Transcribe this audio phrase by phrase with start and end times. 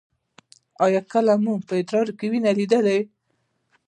[0.83, 2.99] ایا کله مو ادرار کې وینه لیدلې؟